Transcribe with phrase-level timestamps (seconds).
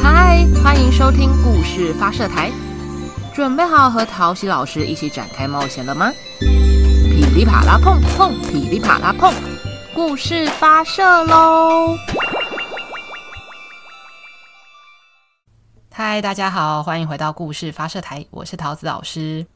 [0.00, 2.50] 嗨，欢迎收听故事发射台，
[3.34, 6.10] 准备好和陶喜老师一起展开冒险了吗？
[6.40, 9.34] 噼里啪啦碰碰，噼里啪啦碰，
[9.94, 11.94] 故事发射喽！
[15.92, 19.46] 嗨，大家好，欢迎回到故事发射台，我是桃子老师。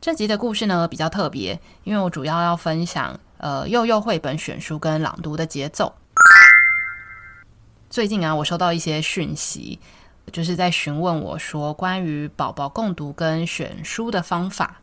[0.00, 5.94] 这集的故事呢比较特别，因为我主要要分享呃幼幼绘本选书跟朗读的节奏。
[7.94, 9.78] 最近啊，我收到一些讯息，
[10.32, 14.80] 就是在询问我说关于宝宝共读跟选书的方法。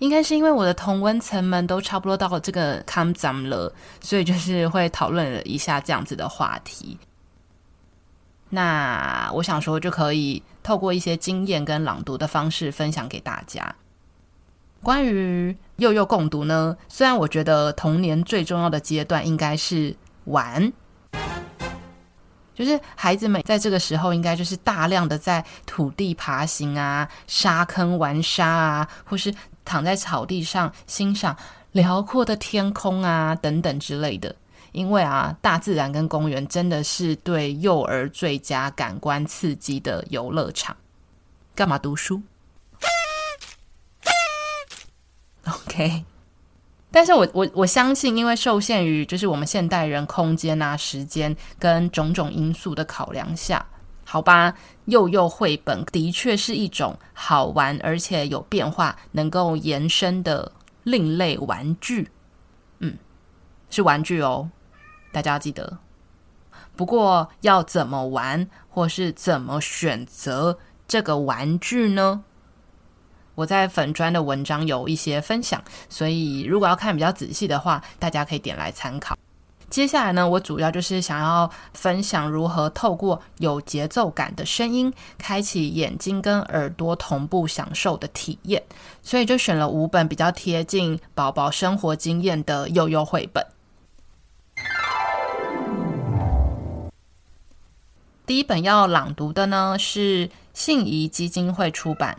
[0.00, 6.98] 应该是因为我的同温层们都差不多到了这个坎站了，所以就是会讨论了一下这样子的话题。
[8.48, 13.76] 那我想说，就可以透过一些经验跟朗读的方式分享给大家。
[14.82, 20.72] 关于幼幼共读呢，虽然我觉得童年最重要的阶段应该是玩。
[22.54, 31.36] 就是孩子们在这个时候，应该就是大量的在土地爬行啊、沙坑玩沙啊，或是躺在草地上欣赏
[31.72, 34.34] 辽阔的天空啊等等之类的。
[34.72, 40.76] 因为啊，大自然跟公园真的是对幼儿最佳感官刺激的游乐场。
[41.54, 42.20] 干嘛读书
[45.44, 46.04] ？OK。
[46.94, 53.66] 但是我我我相信，因为受限于就是我们现代人空间啊、时间跟种种因素的考量下，
[54.04, 60.52] 好吧，幼幼绘本的确是一种好玩而且有变化、能够延伸的
[60.84, 62.12] 另类玩具。
[62.78, 62.96] 嗯，
[63.70, 64.50] 是玩具哦，
[65.10, 65.78] 大家要记得。
[66.76, 72.22] 不过要怎么玩，或是怎么选择这个玩具呢？
[73.34, 79.16] 我在粉砖的文章有一些分享，所以如果要看比较仔细的话，大家可以点来参考。
[79.70, 88.62] 接下来呢，我主要就是想要分享如何透过有节奏感的声音，开启眼睛跟耳朵同步享受的体验，
[89.02, 93.44] 所以就选了五本比较贴近宝宝生活经验的幼幼绘本。
[98.24, 102.16] 第一本要朗读的呢，是信谊基金会出版。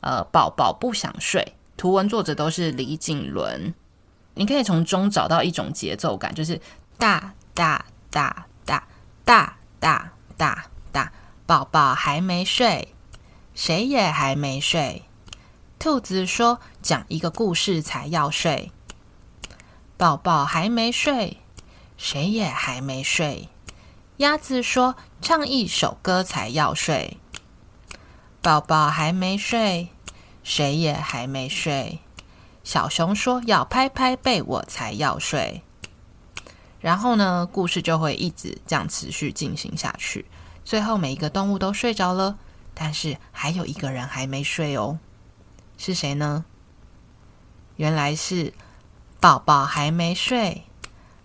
[0.00, 3.74] 呃，宝宝不想睡，图文作者都是李景伦。
[4.34, 6.60] 你可以从中找到一种节奏感，就是
[6.98, 8.86] 大大大大
[9.24, 11.12] 大大大大，
[11.46, 12.94] 宝宝还没睡，
[13.54, 15.04] 谁也还没睡。
[15.78, 18.72] 兔子说：“讲一个故事才要睡。”
[19.96, 21.38] 宝宝还没睡，
[21.96, 23.48] 谁也还没睡。
[24.18, 27.18] 鸭子说：“唱一首歌才要睡。”
[28.46, 29.88] 宝宝还没睡。
[30.44, 31.98] 谁也还没睡，
[32.62, 35.62] 小熊说要拍拍背，我才要睡。
[36.78, 40.26] 然后呢，故事就会一直这样持续进行下去。
[40.64, 42.38] 最后每一个动物都睡着了，
[42.72, 45.00] 但是还有一个人还没睡哦，
[45.76, 46.44] 是谁呢？
[47.74, 48.54] 原来是
[49.18, 50.62] 宝宝还没睡。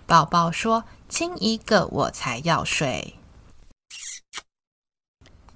[0.07, 3.13] 宝宝说：“亲一个，我才要睡。”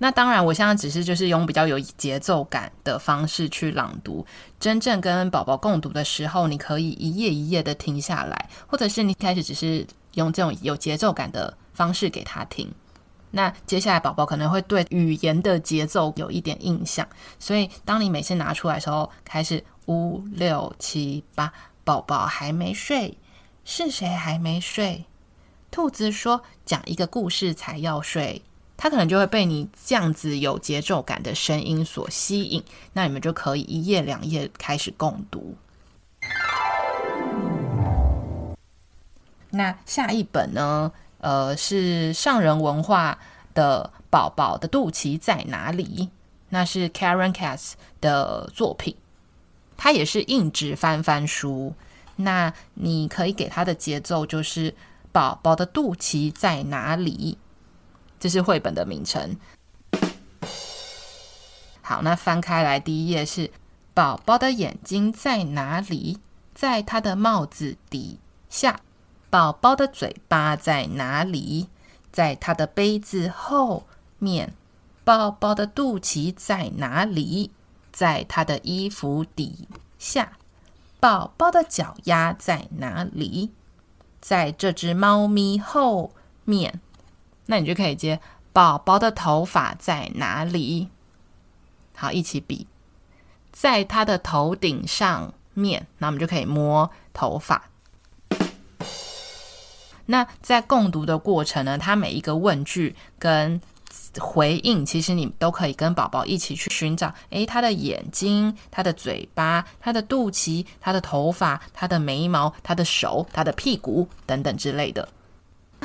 [0.05, 4.23] 那当然，我现在只是就是用比较有节奏感的方式去朗读。
[4.59, 9.83] 真正跟宝宝共读的时候，你可以一页一页的停下来，或者是你开始只是
[10.13, 12.71] 用这种有节奏感的方式给他听。
[13.31, 17.07] 那接下来宝宝可能会对语言的节奏有一点印象，
[17.39, 21.51] 所以当你每次拿出来的时候，开始五六七八，
[21.83, 23.17] 宝宝还没睡，
[23.63, 25.05] 是谁还没睡？
[25.71, 28.43] 兔子说：“讲一个故事才要睡。”
[28.77, 32.63] 他可能就会被你这样子有节奏感的声音所吸引，
[32.93, 35.55] 那你们就可以一页两页开始共读。
[39.49, 40.91] 那下一本呢？
[41.19, 43.17] 呃，是上人文化
[43.55, 45.85] 的《宝宝的肚脐在哪里》，
[46.49, 48.95] 那是 Karen Katz 的作品，
[49.75, 51.73] 它也是硬纸翻翻书。
[52.17, 54.71] 那你可以给他的节奏就是
[55.11, 57.37] 《宝宝的肚脐在哪里》。
[58.25, 59.37] 这是绘本的名称。
[61.83, 63.51] 好，那翻开来，第一页是
[63.93, 66.17] 宝宝的眼睛在哪里？
[66.55, 68.17] 在他的帽子底
[68.49, 68.79] 下。
[69.29, 71.67] 宝宝的嘴巴在哪里？
[72.11, 73.85] 在他的杯子后
[74.17, 74.55] 面。
[75.03, 77.51] 宝宝的肚脐在哪里？
[77.91, 79.67] 在他的衣服底
[79.99, 80.39] 下。
[80.99, 83.51] 宝宝的脚丫在哪里？
[84.19, 86.11] 在这只猫咪后
[86.43, 86.81] 面。
[87.47, 88.19] 那你就可以接
[88.51, 90.89] 宝宝的头发在哪里？
[91.95, 92.67] 好，一起比，
[93.51, 97.69] 在他的头顶上面，那我们就可以摸头发。
[100.07, 103.59] 那在共读的过程呢，它每一个问句跟
[104.19, 115.07] 回应，其实你都可以跟宝宝一起去寻找，诶，他的眼睛、他的嘴巴、他的肚脐、他的头发、他的眉毛、他的手、他的屁股等等之类的，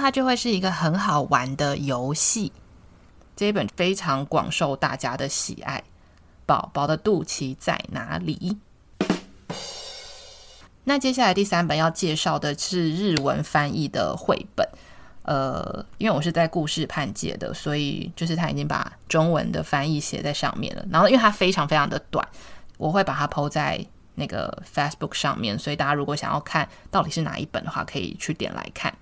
[0.00, 2.52] 它就会是一个很好玩的游戏。
[3.36, 5.82] 这一本非常广受大家的喜爱。
[6.46, 8.58] 宝宝的肚脐在哪里？
[10.82, 14.68] 那接下来第三本要介绍的是日文翻译的绘本。
[15.22, 20.84] 呃，因为我是在故事判借的，所以就是他已经把中文的翻译写在上面了。
[20.90, 22.26] 然后，因为它非常非常的短，
[22.78, 23.86] 我会把它抛在
[24.16, 28.92] 那个 Facebook 上面，所以大家如果想要看到底是哪一本的话，可以去点来看。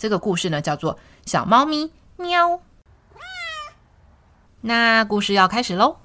[0.00, 0.94] 这个故事呢，叫做
[1.26, 2.48] 《小猫咪喵》。
[4.62, 5.98] 那故事要开始喽！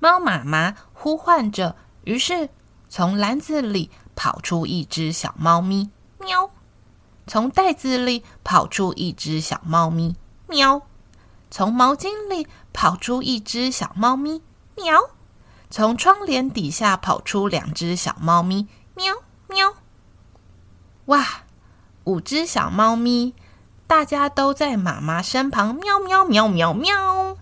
[0.00, 2.50] 猫妈妈呼唤着，于是
[2.90, 5.88] 从篮子里跑出一只小猫咪，
[6.18, 6.50] 喵。
[7.26, 10.14] 从袋子里跑出一只小猫咪，
[10.46, 10.82] 喵；
[11.50, 14.42] 从毛巾里跑出一只小猫咪，
[14.76, 15.08] 喵；
[15.70, 19.14] 从窗帘底下跑出两只小猫咪，喵
[19.48, 19.72] 喵。
[21.06, 21.43] 哇，
[22.04, 23.32] 五只小猫咪，
[23.86, 27.36] 大家都在妈妈身旁，喵喵喵喵喵。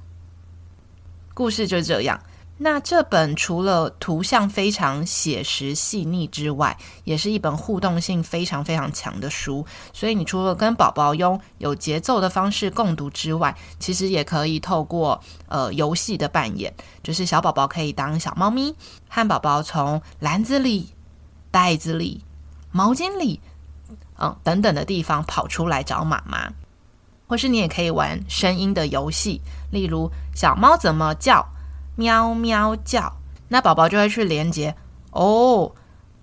[1.35, 2.21] 故事就这样。
[2.59, 9.67] 那这本除了图像非常写实细腻之外，也是一本互动性非常非常强的书。
[9.93, 16.73] 所以你除了跟宝宝用有节奏的方式共读之外，其实也可以透过呃游戏的扮演，
[17.03, 18.77] 就是小宝宝可以当小猫咪，
[19.09, 20.91] 和宝宝从篮子里、
[21.51, 22.23] 袋子里、
[22.71, 23.41] 毛巾里，
[24.23, 26.53] 嗯等等的地方跑出来找妈妈，
[27.27, 31.49] 或是你也可以玩声音的游戏，例如小猫怎么叫。
[31.95, 34.75] 喵喵叫，那宝宝就会去连接
[35.11, 35.73] 哦。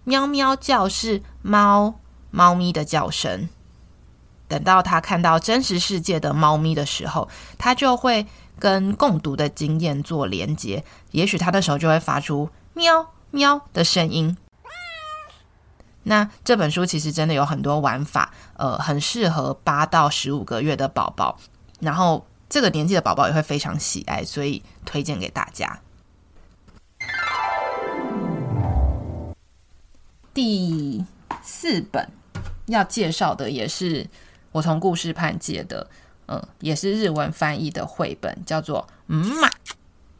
[0.04, 2.00] 喵喵叫是猫
[2.32, 3.48] 猫咪的叫声。
[4.48, 7.30] 等到他看到真实世界的猫咪的时候，
[7.60, 8.26] 他就会
[8.58, 10.84] 跟共读的经验做连接。
[11.12, 14.36] 也许他的时候就会发出喵喵的声音。
[16.10, 21.38] 那这本书其实真的有很多玩法，呃，很适合八到十五个月的宝宝。
[21.80, 22.26] 然后。
[22.52, 25.80] 这个年纪的宝宝也会非常喜爱，所以推荐给大家。
[30.34, 31.06] 第
[31.44, 32.10] 四本
[32.66, 34.10] 要介绍的也是
[34.52, 35.88] 我从故事判借的，
[36.26, 39.48] 嗯，也是日文翻译的绘本，叫做《嗯嘛》，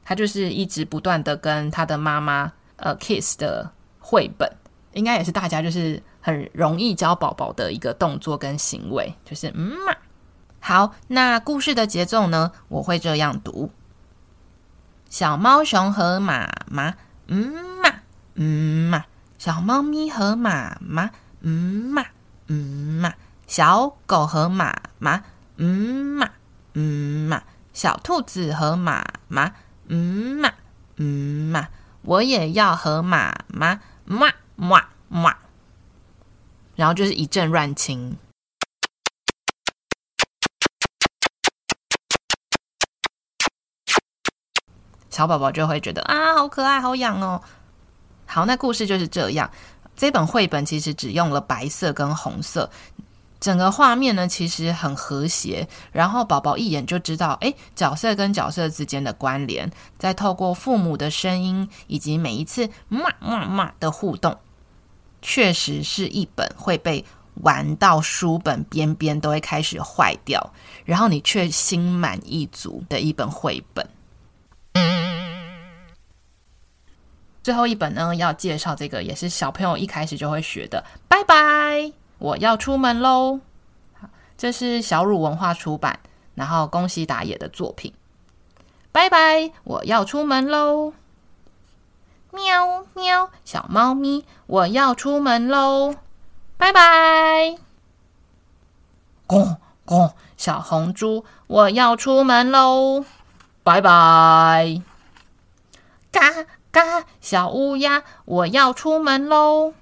[0.06, 4.48] 它就是一直不断的跟他的妈妈呃 kiss 的绘本，
[4.94, 9.96] 应该也是大家就是很容易教宝宝的一个动作跟行为，就是嗯嘛。
[10.60, 12.52] 好，那故事的节奏呢？
[12.68, 13.72] 我会这样读：
[15.10, 16.96] 小猫熊和妈妈，
[17.28, 17.90] 嗯嘛，
[18.36, 19.04] 嗯嘛；
[19.38, 21.12] 小猫咪和妈妈，
[21.42, 21.52] 嗯
[21.94, 22.06] 嘛，
[22.48, 23.12] 嗯嘛；
[23.48, 25.24] 小狗和妈妈，
[25.56, 26.30] 嗯嘛，
[26.74, 27.42] 嗯嘛；
[27.74, 29.54] 小兔子和妈妈，
[29.88, 30.52] 嗯嘛，
[30.98, 31.70] 嗯嘛。
[32.02, 34.28] 我也要和妈妈，嘛
[34.60, 35.36] 嘛嘛。
[36.76, 38.16] 然后就是一阵乱亲。
[45.10, 47.42] 小宝宝就会觉得啊，好可爱，好痒哦。
[48.26, 49.50] 好，那故事就是这样。
[49.98, 52.70] 这本绘本其实只用了白色跟红色，
[53.42, 55.68] 整个画面呢其实很和谐。
[55.92, 59.70] 然后宝宝一眼就知道，诶，角色跟角色之间的关联。
[59.98, 64.40] 再透过父母的声音以及每一次嘛嘛嘛的互动，
[65.22, 67.04] 确实是一本会被
[67.42, 70.54] 玩到书本边边都会开始坏掉，
[70.86, 73.88] 然后你却心满意足的一本绘本。
[77.42, 80.84] 最后一本呢，要介绍这个也是小朋友一开始就会学的。
[81.08, 83.40] 拜拜，我要出门喽。
[84.38, 86.00] 这是小乳文化出版，
[86.36, 87.94] 然后宫西达也的作品。
[88.92, 90.94] 拜拜，我要出门喽。
[92.32, 95.96] 喵喵，小猫咪，我要出门喽。
[96.58, 97.58] 拜拜。
[99.28, 103.06] 公公，小红猪，我要出门喽。
[103.64, 104.82] 拜拜。
[106.12, 106.46] 嘎。
[106.72, 109.74] 嘎，小乌鸦，我要出门喽！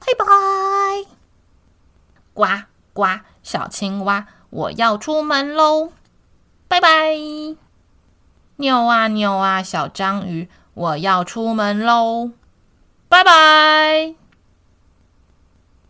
[0.00, 0.24] 拜拜。
[2.34, 2.44] 呱
[2.92, 5.92] 呱，小青蛙，我要出门喽！
[6.66, 7.14] 拜拜。
[8.56, 12.30] 扭啊扭啊，小章鱼，我要出门喽！
[13.08, 14.14] 拜拜。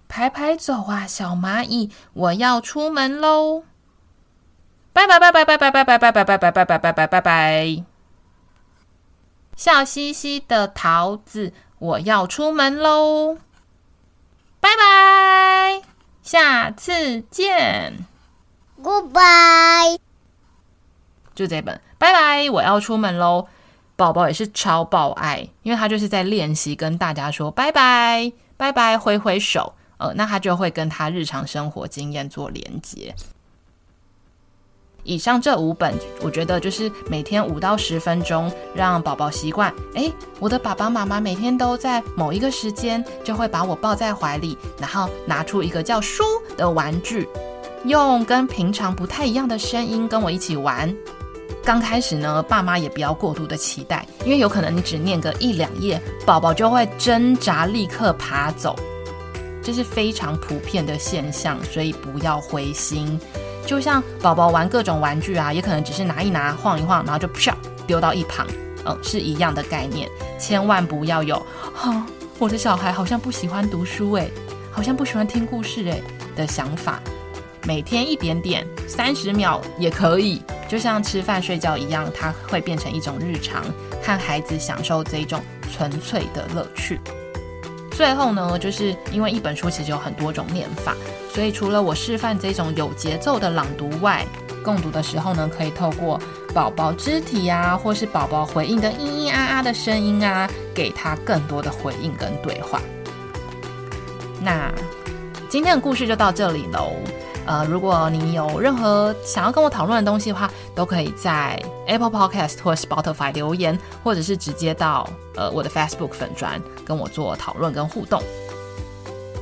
[0.08, 3.62] 排排走啊，小蚂蚁，我要出门喽！
[4.92, 7.84] 拜拜拜拜拜拜拜拜拜拜拜拜拜拜拜拜拜拜。
[9.56, 13.38] 笑嘻嘻的桃子，我要出门喽！
[14.60, 15.82] 拜拜，
[16.22, 18.06] 下次见。
[18.82, 19.98] Goodbye。
[21.34, 23.48] 就这本，拜拜，我要出门喽。
[24.02, 33.14] 宝宝也是超爆爱，因为他就是在练习跟大家说拜拜，拜拜，挥挥手，呃，那他就会跟他日常生活经验做连接。
[35.04, 39.72] 以上这五本，我觉得就是每天五到十分钟，让宝宝习惯。
[39.94, 46.24] 诶，我的爸爸妈妈每天都在某一个时间就会把我抱在怀里，然后拿出一个叫书
[46.56, 47.28] 的玩具，
[47.84, 50.92] 用跟平常不太一样的声音跟我一起玩。
[51.64, 58.74] 刚开始呢，爸妈也不要过度的期待，因为有可能你只念个一两页，宝宝就会挣扎，立刻爬走，
[59.62, 63.18] 这是非常普遍的现象，所以不要灰心。
[63.64, 68.44] 就像宝宝玩各种玩具啊，也可能只是拿一拿、晃一晃，然后就啪丢到一旁，
[68.84, 70.08] 嗯，是一样的概念。
[70.40, 71.40] 千万不要有
[71.72, 72.04] “哈，
[72.40, 74.28] 我的小孩好像不喜欢读书诶，
[74.72, 76.02] 好像不喜欢听故事诶”
[76.34, 77.00] 的想法。
[77.64, 80.42] 每天一点点，三十秒也可以，
[80.72, 83.62] 就像吃饭睡觉一样，它会变成一种日常，
[84.02, 85.38] 和孩子享受这一种
[85.70, 86.98] 纯粹的乐趣。
[87.90, 90.96] 最后呢，就是因为一本书其实有很多种念法，
[91.30, 94.24] 所以除了我示范这种有节奏的朗读外，
[94.64, 96.18] 共读的时候呢，可以透过
[96.54, 102.80] 宝宝肢体啊，或是宝宝回应的咿咿啊啊的声音啊，给他更多的回应跟对话。
[104.40, 104.72] 那
[105.50, 106.94] 今天的故事就到这里喽。
[107.44, 118.22] 呃，如果你有任何想要跟我讨论的东西的话，都可以在 Apple Podcast 或 Spotify 留言，或者是直接到呃我的 Facebook 粉砖跟我做讨论跟互动。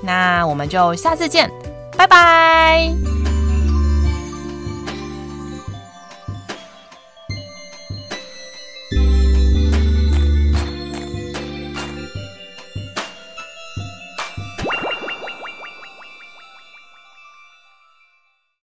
[0.03, 1.51] 那我们就下次见，
[1.97, 3.20] 拜拜。